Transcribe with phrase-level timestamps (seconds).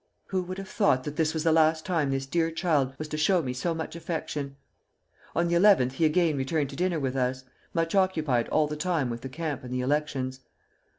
[0.29, 3.17] Who would have thought that this was the last time this dear child was to
[3.17, 4.55] show me so much affection!
[5.35, 7.43] On the 11th he again returned to dinner with us,
[7.75, 10.39] much occupied all the time with the camp and the elections....